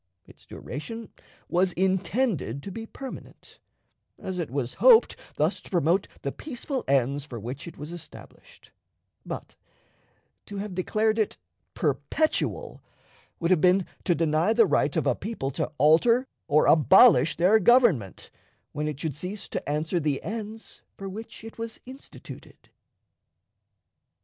[0.25, 1.13] Its duration
[1.47, 3.59] was intended to be permanent,
[4.17, 8.71] as it was hoped thus to promote the peaceful ends for which it was established;
[9.23, 9.57] but,
[10.47, 11.37] to have declared it
[11.75, 12.81] perpetual,
[13.39, 17.59] would have been to deny the right of a people to alter or abolish their
[17.59, 18.31] government
[18.71, 22.71] when it should cease to answer the ends for which it was instituted.